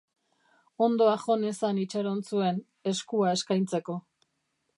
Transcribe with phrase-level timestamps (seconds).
[0.85, 2.59] Hondoa jo nezan itxaron zuen,
[2.93, 4.01] eskua eskaintzeko.